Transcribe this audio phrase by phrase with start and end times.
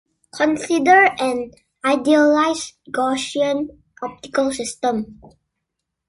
[0.35, 1.51] Consider an
[1.85, 3.67] idealised Gaussian
[4.01, 5.21] optical system.